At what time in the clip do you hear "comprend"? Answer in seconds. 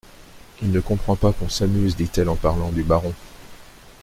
0.79-1.15